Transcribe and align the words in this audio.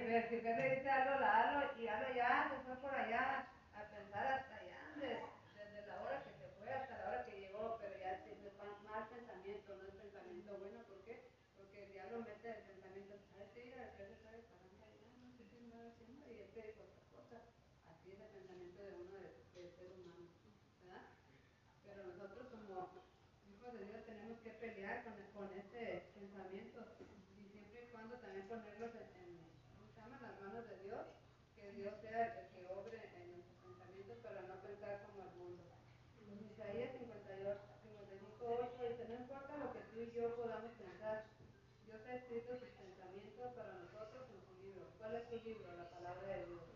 que 0.00 0.76
dice 0.76 0.90
hazlo, 0.90 1.20
la 1.20 1.40
hazlo 1.40 1.80
y 1.80 1.88
hazlo 1.88 2.14
ya, 2.14 2.52
se 2.52 2.56
fue 2.64 2.76
por 2.76 2.94
allá 2.94 3.48
a 3.72 3.80
pensar 3.88 4.26
hasta 4.26 4.54
allá, 4.56 4.80
desde, 4.96 5.24
desde 5.56 5.86
la 5.86 6.02
hora 6.02 6.22
que 6.24 6.32
se 6.36 6.48
fue 6.58 6.68
hasta 6.68 6.98
la 6.98 7.08
hora 7.08 7.24
que 7.24 7.40
llegó, 7.40 7.78
pero 7.80 7.96
ya 7.98 8.12
es 8.12 8.20
mal 8.84 9.08
pensamiento, 9.08 9.76
no 9.76 9.88
es 9.88 9.94
pensamiento 9.94 10.58
bueno, 10.58 10.84
¿por 10.84 11.00
qué? 11.04 11.28
Porque 11.56 11.84
el 11.84 11.92
diablo 11.92 12.20
mete 12.28 12.48
el 12.48 12.62
pensamiento, 12.64 13.16
¿sabes 13.32 13.48
qué? 13.54 13.64
Mira, 13.64 13.88
después 13.88 14.08
se 14.08 14.16
puede 14.20 14.42
para 14.44 14.60
allá, 14.68 15.08
no 15.16 15.32
sé 15.32 15.44
qué 15.48 15.60
me 15.64 15.88
haciendo 15.88 16.24
y 16.28 16.44
este 16.44 16.60
dijo 16.60 16.82
otra 16.84 17.04
cosa, 17.16 17.36
así 17.88 18.12
es 18.12 18.20
el 18.20 18.32
pensamiento 18.36 18.80
de 18.84 18.92
uno 19.00 19.16
de, 19.16 19.32
de 19.32 19.62
ser 19.80 19.88
humano, 19.96 20.28
¿verdad? 20.84 21.08
Pero 21.84 22.04
nosotros 22.04 22.44
como 22.52 22.92
hijos 23.48 23.72
de 23.72 23.84
Dios 23.84 24.04
tenemos 24.04 24.40
que 24.44 24.50
pelear 24.60 25.04
con, 25.08 25.16
con 25.32 25.48
este 25.56 26.12
pensamiento 26.12 26.84
y 27.00 27.48
siempre 27.48 27.84
y 27.84 27.92
cuando 27.92 28.16
también 28.20 28.48
ponerlos 28.48 28.95
Dios 31.86 32.02
sea 32.02 32.42
el 32.42 32.50
que 32.50 32.66
obre 32.66 32.98
en 33.14 33.30
nuestros 33.30 33.62
pensamientos 33.62 34.18
para 34.18 34.42
no 34.42 34.58
pensar 34.58 35.06
como 35.06 35.22
el 35.22 35.30
mundo. 35.38 35.62
Isaías 36.50 36.90
55.8 36.98 38.90
dice, 38.90 39.06
no 39.06 39.14
importa 39.14 39.56
lo 39.56 39.72
que 39.72 39.78
tú 39.94 40.00
y 40.02 40.10
yo 40.10 40.34
podamos 40.34 40.72
pensar, 40.74 41.26
Dios 41.86 42.00
ha 42.08 42.16
escrito 42.16 42.58
sus 42.58 42.70
pensamientos 42.74 43.54
para 43.54 43.78
nosotros 43.78 44.26
en 44.34 44.42
su 44.42 44.58
libro. 44.66 44.90
¿Cuál 44.98 45.14
es 45.14 45.28
su 45.30 45.36
libro? 45.46 45.76
La 45.76 45.88
palabra 45.88 46.26
de 46.26 46.46
Dios. 46.46 46.66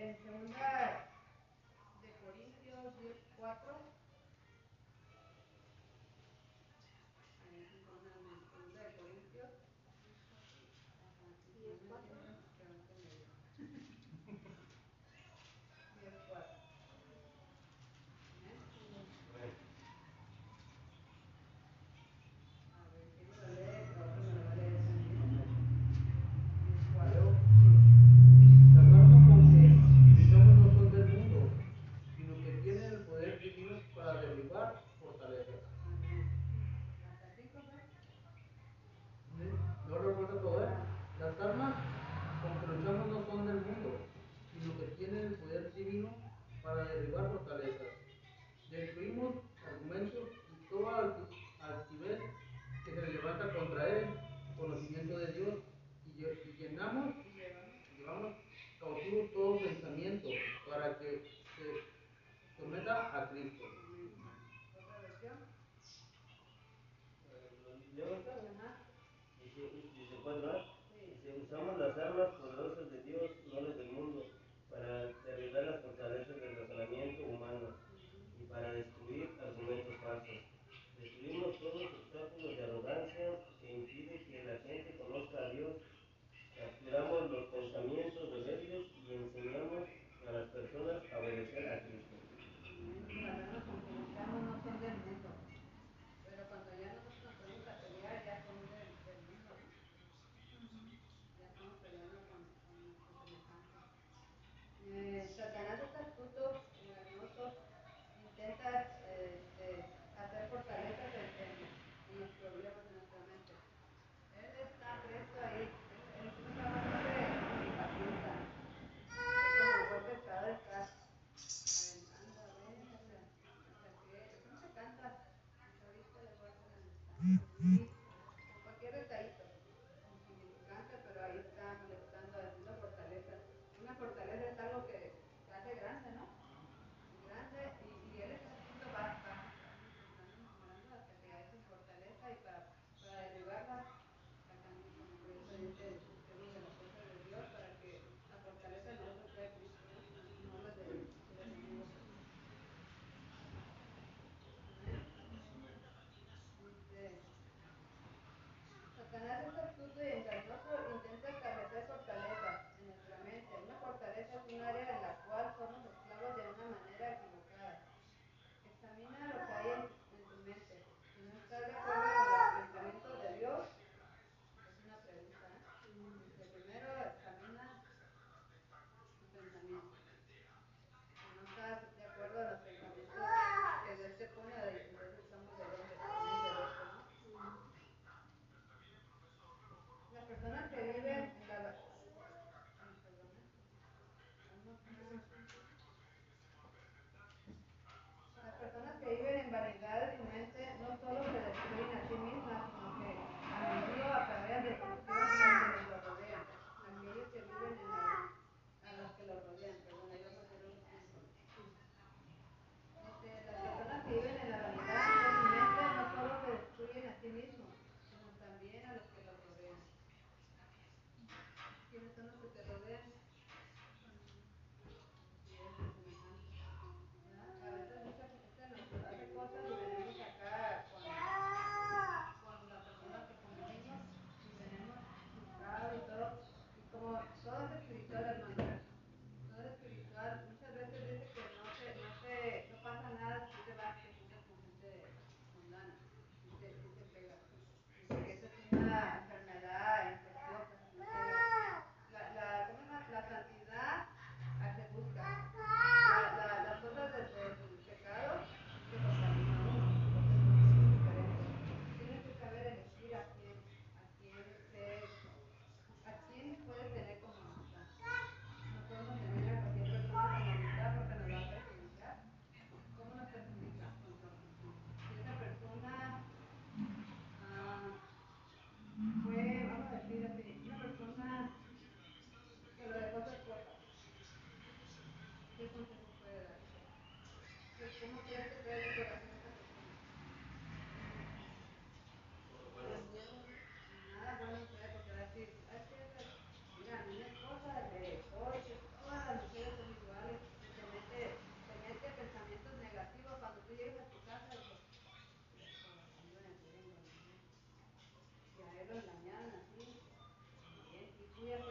en 0.00 0.16
segunda 0.16 1.06
de 2.02 2.10
Corintios 2.24 2.98
10, 2.98 3.16
4. 3.38 4.01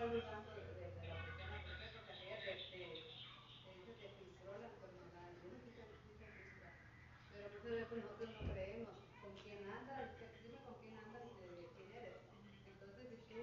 Pues, 0.00 0.24
pues, 7.90 8.04
pues, 8.16 9.36
quién 9.44 9.60
andas, 9.68 10.08
dime 10.42 10.56
con 10.64 10.74
quién 10.80 10.96
andas, 10.96 11.22
quién 11.76 11.92
eres. 11.92 12.16
Entonces, 12.64 13.04
si 13.28 13.34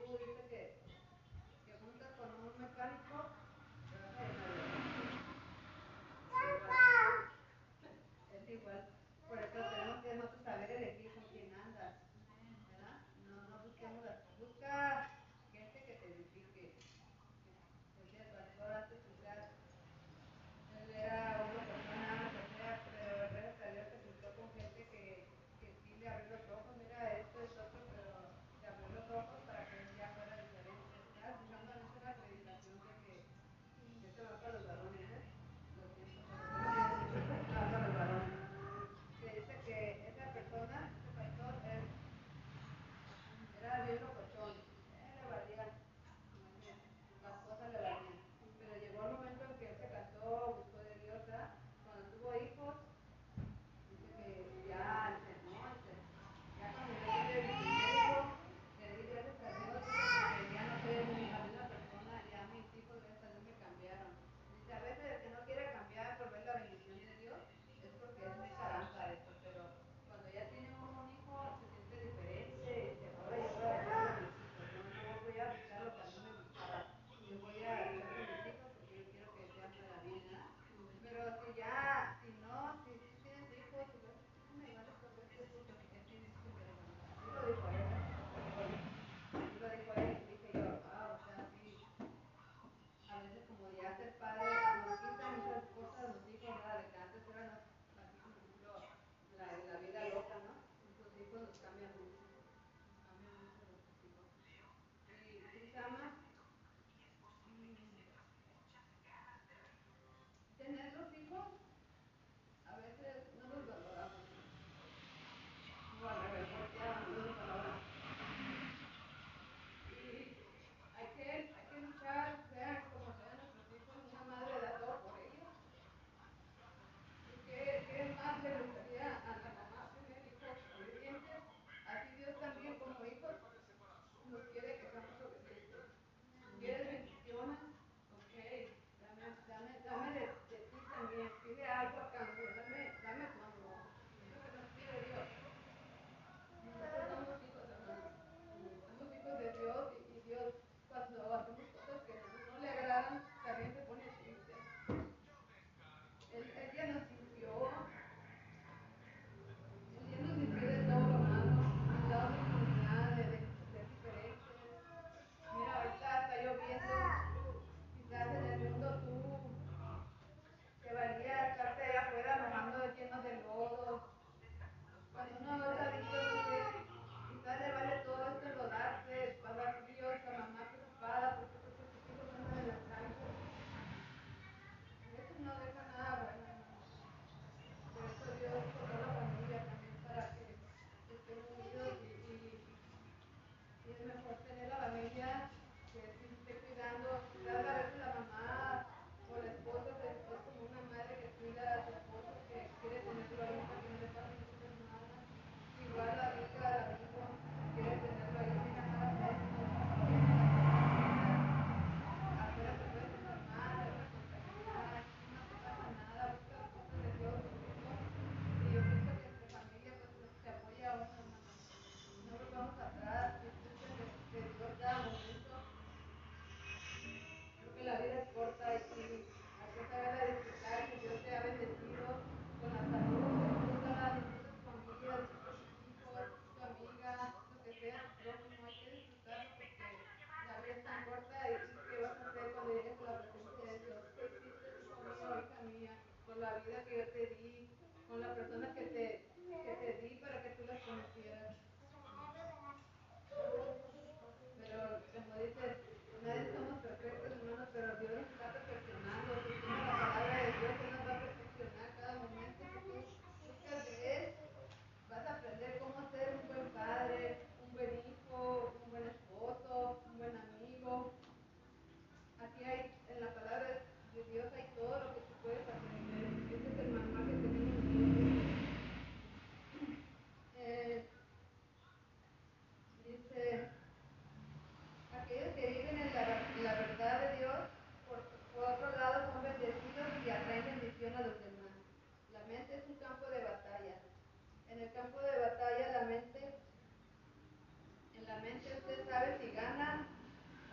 usted 298.55 299.09
sabe 299.09 299.37
si 299.41 299.51
gana 299.51 300.07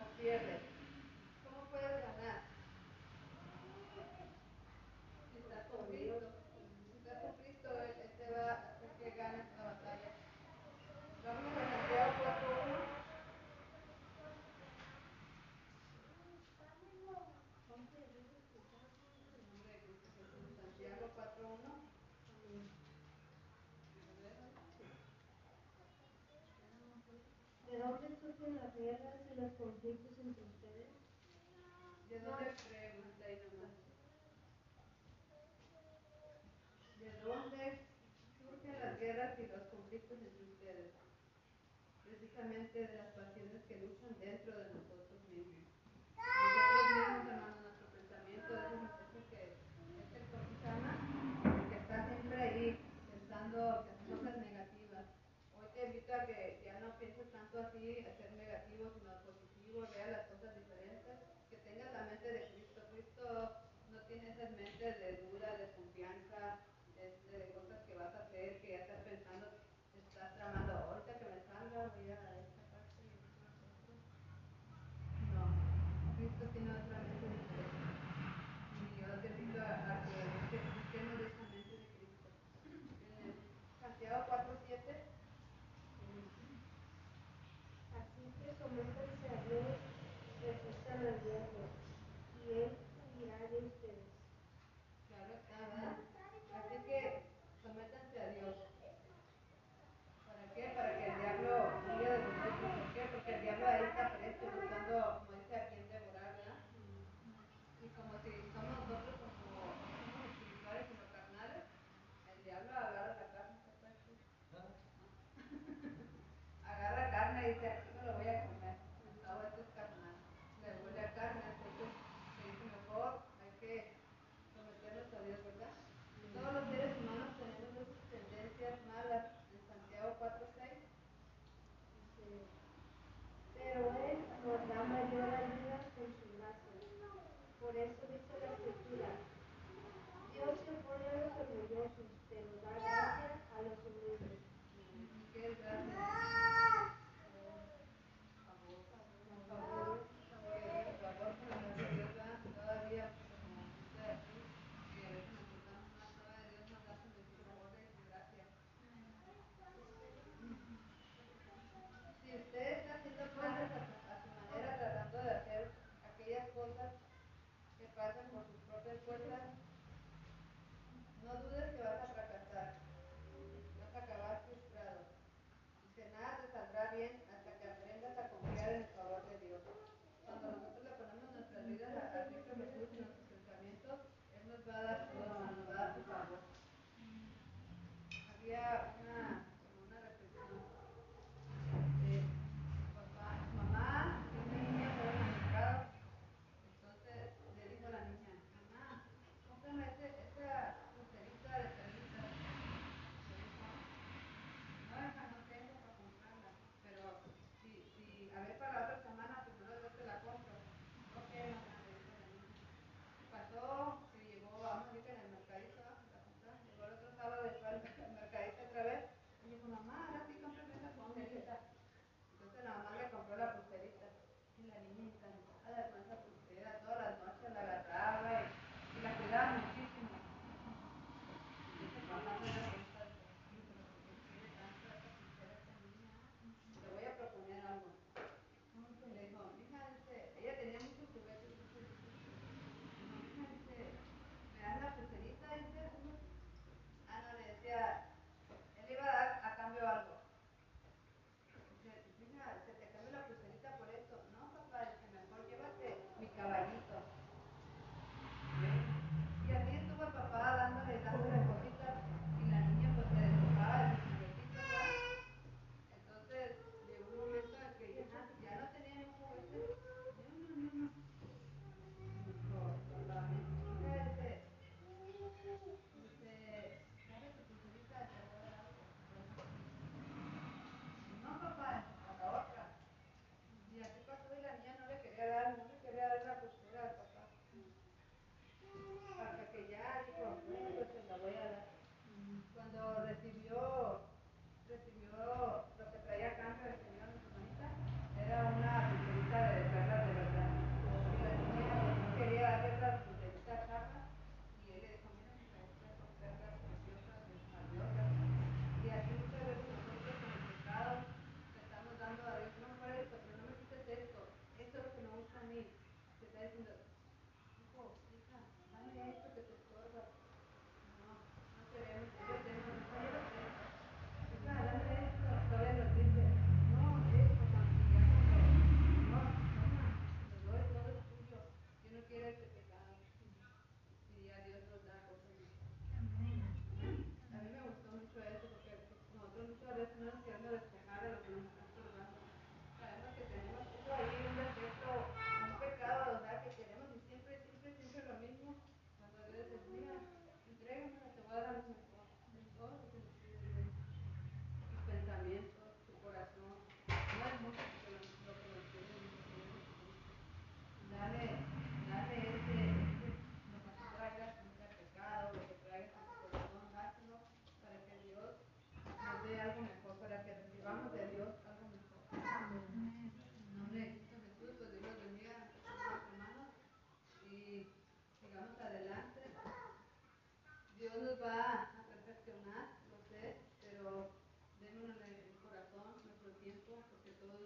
o 0.01 0.21
pierde. 0.21 0.74
en 28.47 28.57
las 28.57 28.77
guerras 28.77 29.21
y 29.33 29.41
los 29.41 29.53
conflictos 29.55 30.13
entre 30.19 30.45
ustedes? 30.45 30.93
¿De 32.09 32.21
dónde 32.21 32.53
preguntáis 32.69 33.39
nomás? 33.53 33.73
¿De 37.01 37.11
dónde 37.25 37.79
surgen 38.39 38.81
las 38.81 39.01
guerras 39.01 39.39
y 39.39 39.47
los 39.47 39.63
conflictos 39.69 40.19
entre 40.19 40.45
ustedes? 40.45 40.93
Precisamente 42.05 42.87
de 42.87 42.97
las 42.97 43.15
pasiones 43.15 43.65
que 43.65 43.81
luchan 43.81 44.17
dentro 44.21 44.59
de 44.59 44.75
nosotros 44.75 45.21
mismos. 45.33 45.65
esto 57.55 57.69
así, 57.69 58.05
ser 58.19 58.33
negativo, 58.33 58.91
sino 58.99 59.15
positivo, 59.23 59.87
real, 59.87 60.24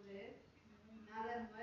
Él, 0.08 0.36
nada 1.06 1.36
nuestro. 1.38 1.57